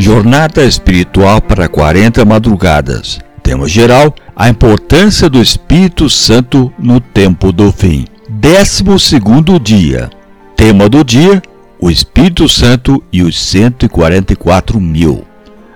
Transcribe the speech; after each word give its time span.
Jornada 0.00 0.64
Espiritual 0.64 1.42
para 1.42 1.68
40 1.68 2.24
Madrugadas. 2.24 3.18
Tema 3.42 3.66
geral: 3.66 4.14
A 4.36 4.48
importância 4.48 5.28
do 5.28 5.42
Espírito 5.42 6.08
Santo 6.08 6.72
no 6.78 7.00
tempo 7.00 7.50
do 7.50 7.72
fim. 7.72 8.04
12 8.28 8.84
dia. 9.60 10.08
Tema 10.54 10.88
do 10.88 11.02
dia: 11.02 11.42
O 11.80 11.90
Espírito 11.90 12.48
Santo 12.48 13.02
e 13.12 13.24
os 13.24 13.40
144 13.40 14.80
mil. 14.80 15.24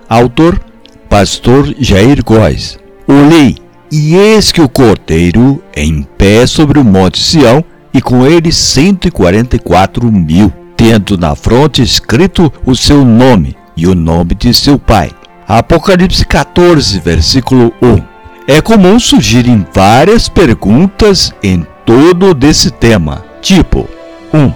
Autor: 0.09 0.61
Pastor 1.09 1.75
Jair 1.81 2.25
Góes. 2.25 2.79
Olhei, 3.09 3.57
e 3.91 4.15
eis 4.15 4.53
que 4.53 4.61
o 4.63 4.69
Cordeiro 4.69 5.61
em 5.77 6.05
pé 6.17 6.47
sobre 6.47 6.79
o 6.79 6.85
monte 6.85 7.19
Sião, 7.19 7.65
e 7.93 8.01
com 8.01 8.25
ele 8.25 8.53
144 8.53 10.13
mil, 10.13 10.53
tendo 10.77 11.19
na 11.19 11.35
fronte 11.35 11.83
escrito 11.83 12.53
o 12.65 12.77
seu 12.77 13.05
nome 13.05 13.57
e 13.77 13.87
o 13.87 13.95
nome 13.95 14.35
de 14.35 14.53
seu 14.53 14.79
pai. 14.79 15.11
Apocalipse 15.47 16.25
14, 16.25 16.99
versículo 17.01 17.73
1. 17.83 18.03
É 18.47 18.61
comum 18.61 18.99
surgirem 18.99 19.67
várias 19.73 20.29
perguntas 20.29 21.33
em 21.43 21.67
todo 21.85 22.35
desse 22.35 22.71
tema, 22.71 23.25
tipo 23.41 23.89
1. 24.33 24.53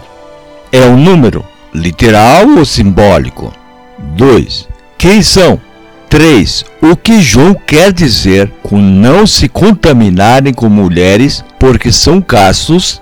É 0.72 0.86
um 0.86 0.96
número, 0.96 1.44
literal 1.72 2.48
ou 2.48 2.64
simbólico? 2.64 3.52
2. 3.98 4.68
Quem 4.98 5.22
são? 5.22 5.60
3. 6.08 6.64
O 6.82 6.96
que 6.96 7.20
João 7.20 7.54
quer 7.54 7.92
dizer 7.92 8.52
com 8.62 8.78
não 8.78 9.26
se 9.26 9.48
contaminarem 9.48 10.52
com 10.52 10.68
mulheres 10.68 11.44
porque 11.58 11.92
são 11.92 12.20
castos? 12.20 13.00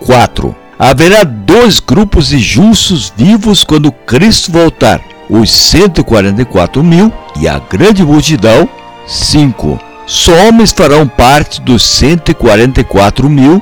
4. 0.00 0.54
Haverá 0.78 1.24
dois 1.24 1.78
grupos 1.80 2.28
de 2.28 2.38
justos 2.38 3.12
vivos 3.16 3.62
quando 3.64 3.92
Cristo 3.92 4.50
voltar 4.50 5.13
os 5.40 5.50
144 5.50 6.82
mil 6.82 7.12
e 7.36 7.48
a 7.48 7.58
grande 7.58 8.04
multidão, 8.04 8.68
5. 9.06 9.80
Só 10.06 10.32
homens 10.46 10.70
farão 10.70 11.08
parte 11.08 11.60
dos 11.60 11.82
144 11.82 13.28
mil, 13.28 13.60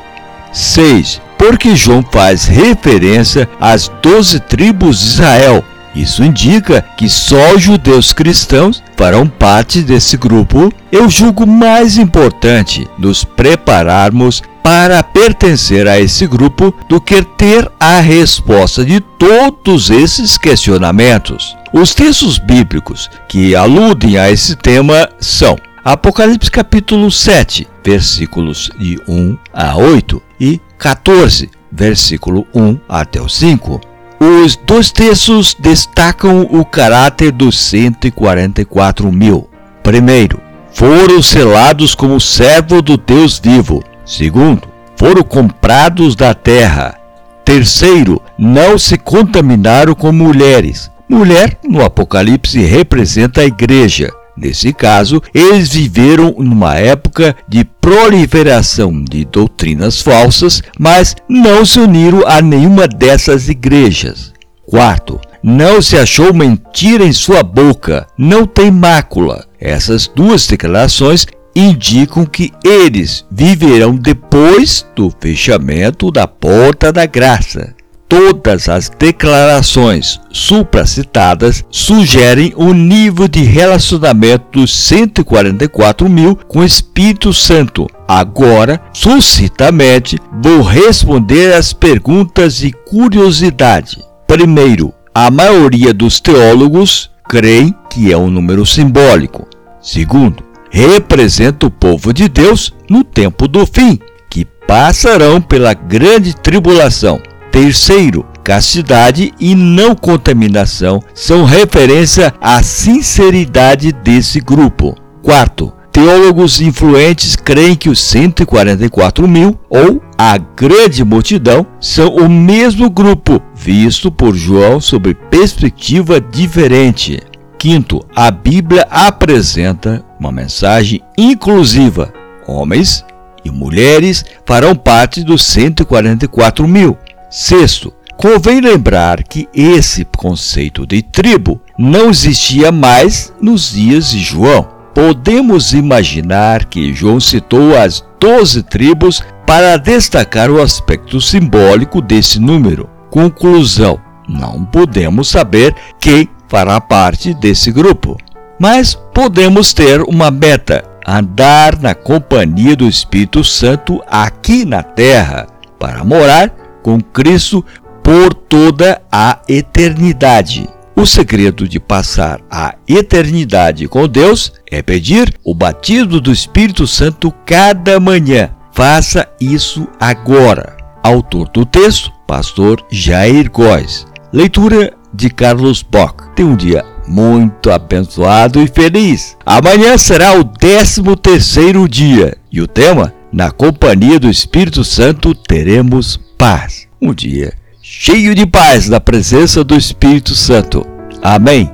6. 0.53 1.21
Porque 1.39 1.75
João 1.75 2.05
faz 2.09 2.45
referência 2.45 3.49
às 3.59 3.91
doze 4.03 4.39
tribos 4.39 5.01
de 5.01 5.07
Israel. 5.07 5.65
Isso 5.95 6.23
indica 6.23 6.85
que 6.97 7.09
só 7.09 7.59
judeus 7.59 8.13
cristãos 8.13 8.83
farão 8.97 9.27
parte 9.27 9.83
desse 9.83 10.17
grupo. 10.17 10.73
Eu 10.91 11.09
julgo 11.09 11.47
mais 11.47 11.99
importante 11.99 12.89
nos 12.99 13.25
prepararmos 13.25 14.43
para 14.63 15.03
pertencer 15.03 15.89
a 15.89 15.99
esse 15.99 16.27
grupo 16.27 16.73
do 16.89 17.01
que 17.01 17.23
ter 17.23 17.71
a 17.81 17.99
resposta 17.99 18.85
de 18.85 19.01
todos 19.01 19.91
esses 19.91 20.39
questionamentos. 20.39 21.57
Os 21.73 21.95
textos 21.95 22.39
bíblicos 22.39 23.11
que 23.27 23.57
aludem 23.57 24.19
a 24.19 24.31
esse 24.31 24.55
tema 24.55 25.09
são 25.19 25.57
Apocalipse 25.85 26.51
capítulo 26.51 27.11
7, 27.11 27.67
versículos 27.85 28.71
de 28.79 29.01
1 29.09 29.39
a 29.53 29.77
8 29.77 30.23
e 30.39 30.61
14, 30.79 31.51
versículo 31.71 32.47
1 32.55 32.79
até 32.89 33.21
o 33.21 33.29
5. 33.29 33.81
Os 34.21 34.55
dois 34.55 34.93
textos 34.93 35.57
destacam 35.59 36.43
o 36.43 36.65
caráter 36.65 37.33
dos 37.33 37.59
144 37.59 39.11
mil. 39.11 39.49
Primeiro, 39.83 40.41
foram 40.73 41.23
selados 41.23 41.95
como 41.95 42.21
servo 42.21 42.83
do 42.83 42.97
Deus 42.97 43.39
vivo 43.39 43.83
Segundo, 44.05 44.69
foram 44.95 45.23
comprados 45.23 46.15
da 46.15 46.35
terra. 46.35 46.99
Terceiro, 47.47 48.21
não 48.37 48.79
se 48.79 48.99
contaminaram 48.99 49.95
com 49.95 50.13
mulheres. 50.13 50.92
Mulher, 51.13 51.59
no 51.63 51.85
Apocalipse, 51.85 52.59
representa 52.59 53.43
a 53.43 53.45
igreja. 53.45 54.11
Nesse 54.35 54.73
caso, 54.73 55.21
eles 55.35 55.69
viveram 55.69 56.35
numa 56.39 56.75
época 56.75 57.37
de 57.47 57.67
proliferação 57.67 59.05
de 59.05 59.23
doutrinas 59.27 60.01
falsas, 60.01 60.63
mas 60.79 61.15
não 61.29 61.67
se 61.67 61.79
uniram 61.79 62.27
a 62.27 62.41
nenhuma 62.41 62.89
dessas 62.89 63.51
igrejas. 63.51 64.33
Quarto, 64.67 65.21
não 65.43 65.83
se 65.83 65.99
achou 65.99 66.33
mentira 66.33 67.05
em 67.05 67.13
sua 67.13 67.43
boca, 67.43 68.07
não 68.17 68.47
tem 68.47 68.71
mácula. 68.71 69.45
Essas 69.61 70.07
duas 70.07 70.47
declarações 70.47 71.27
indicam 71.55 72.25
que 72.25 72.51
eles 72.65 73.27
viverão 73.31 73.95
depois 73.95 74.87
do 74.97 75.13
fechamento 75.21 76.11
da 76.11 76.27
porta 76.27 76.91
da 76.91 77.05
graça. 77.05 77.75
Todas 78.13 78.69
as 78.69 78.91
declarações 78.91 80.21
supracitadas 80.31 81.65
sugerem 81.71 82.53
o 82.57 82.75
nível 82.75 83.27
de 83.27 83.43
relacionamento 83.43 84.61
dos 84.61 84.77
144 84.77 86.11
mil 86.11 86.37
com 86.37 86.59
o 86.59 86.65
Espírito 86.65 87.33
Santo. 87.33 87.87
Agora, 88.07 88.83
suscitamente, 88.93 90.19
vou 90.43 90.61
responder 90.61 91.55
às 91.55 91.73
perguntas 91.73 92.59
de 92.59 92.71
curiosidade. 92.71 94.05
Primeiro, 94.27 94.93
a 95.15 95.31
maioria 95.31 95.95
dos 95.95 96.21
teólogos 96.21 97.11
creem 97.27 97.75
que 97.89 98.13
é 98.13 98.17
um 98.19 98.29
número 98.29 98.67
simbólico. 98.67 99.49
Segundo, 99.81 100.45
representa 100.71 101.65
o 101.65 101.71
povo 101.71 102.13
de 102.13 102.29
Deus 102.29 102.75
no 102.91 103.05
tempo 103.05 103.49
do 103.49 103.65
fim, 103.65 103.99
que 104.29 104.45
passarão 104.45 105.41
pela 105.41 105.73
grande 105.73 106.37
tribulação. 106.37 107.19
Terceiro, 107.53 108.25
castidade 108.43 109.31
e 109.39 109.55
não 109.55 109.95
contaminação 109.95 111.03
são 111.15 111.45
referência 111.45 112.35
à 112.41 112.63
sinceridade 112.63 113.93
desse 113.93 114.41
grupo. 114.41 114.97
Quarto, 115.23 115.71
teólogos 115.93 116.63
influentes 116.63 117.37
creem 117.37 117.77
que 117.77 117.91
os 117.91 118.01
144 118.01 119.29
mil, 119.29 119.61
ou 119.69 120.03
a 120.17 120.39
grande 120.39 121.05
multidão, 121.05 121.67
são 121.79 122.17
o 122.17 122.27
mesmo 122.27 122.89
grupo, 122.89 123.41
visto 123.55 124.11
por 124.11 124.35
João 124.35 124.81
sob 124.81 125.15
perspectiva 125.31 126.19
diferente. 126.19 127.21
Quinto, 127.59 128.01
a 128.17 128.31
Bíblia 128.31 128.87
apresenta 128.91 130.03
uma 130.19 130.33
mensagem 130.33 131.03
inclusiva. 131.19 132.13
Homens 132.49 133.05
e 133.45 133.51
mulheres 133.51 134.25
farão 134.47 134.75
parte 134.75 135.23
dos 135.23 135.45
144 135.45 136.67
mil. 136.67 136.97
Sexto, 137.33 137.91
convém 138.19 138.61
lembrar 138.61 139.23
que 139.23 139.49
esse 139.55 140.05
conceito 140.05 140.87
de 140.87 141.01
tribo 141.01 141.59
não 141.79 142.11
existia 142.11 142.71
mais 142.71 143.33
nos 143.41 143.73
dias 143.73 144.11
de 144.11 144.21
João. 144.21 144.69
Podemos 144.95 145.73
imaginar 145.73 146.67
que 146.67 146.93
João 146.93 147.19
citou 147.19 147.75
as 147.75 148.05
doze 148.21 148.63
tribos 148.63 149.23
para 149.47 149.79
destacar 149.79 150.51
o 150.51 150.61
aspecto 150.61 151.23
simbólico 151.23 152.03
desse 152.03 152.39
número. 152.39 152.87
Conclusão: 153.11 153.99
não 154.29 154.63
podemos 154.67 155.31
saber 155.31 155.75
quem 155.99 156.29
fará 156.49 156.79
parte 156.83 157.33
desse 157.33 157.73
grupo. 157.73 158.19
Mas 158.59 158.95
podemos 159.15 159.73
ter 159.73 160.03
uma 160.03 160.31
meta: 160.31 160.85
andar 161.09 161.81
na 161.81 161.95
companhia 161.95 162.77
do 162.77 162.87
Espírito 162.87 163.43
Santo 163.43 164.03
aqui 164.07 164.67
na 164.67 164.83
terra, 164.83 165.47
para 165.79 166.05
morar 166.05 166.62
com 166.83 167.01
Cristo 167.01 167.65
por 168.03 168.35
toda 168.35 169.01
a 169.11 169.41
eternidade. 169.49 170.69
O 170.95 171.07
segredo 171.07 171.67
de 171.67 171.81
passar 171.81 172.41
a 172.51 172.75
eternidade 172.87 173.89
com 173.89 174.07
Deus 174.07 174.53
é 174.71 174.83
pedir 174.83 175.35
o 175.45 175.55
batismo 175.55 176.21
do 176.21 176.31
Espírito 176.31 176.87
Santo 176.87 177.33
cada 177.47 177.99
manhã. 177.99 178.51
Faça 178.73 179.29
isso 179.41 179.89
agora. 179.99 180.77
Autor 181.03 181.49
do 181.49 181.65
texto, 181.65 182.13
Pastor 182.27 182.85
Jair 182.91 183.51
Góes. 183.51 184.07
Leitura 184.33 184.93
de 185.13 185.29
Carlos 185.31 185.83
Bock. 185.83 186.35
Tenha 186.35 186.49
um 186.49 186.57
dia 186.57 186.85
muito 187.07 187.71
abençoado 187.71 188.61
e 188.61 188.67
feliz. 188.67 189.37
Amanhã 189.45 189.99
será 189.99 190.39
o 190.39 190.45
13 190.45 191.03
terceiro 191.21 191.89
dia 191.89 192.37
e 192.51 192.61
o 192.61 192.67
tema, 192.67 193.13
na 193.33 193.51
companhia 193.51 194.21
do 194.21 194.31
Espírito 194.31 194.85
Santo, 194.85 195.35
teremos 195.35 196.21
paz. 196.43 196.89
Um 197.01 197.15
dia 197.15 197.53
cheio 197.81 198.35
de 198.35 198.45
paz 198.45 198.89
na 198.89 198.99
presença 198.99 199.63
do 199.63 199.77
Espírito 199.77 200.35
Santo. 200.35 200.85
Amém. 201.23 201.71